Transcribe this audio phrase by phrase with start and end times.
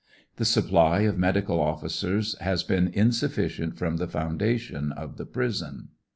[0.37, 5.89] The supply of medical officers has been insufficient from the foun 'dation of the prison.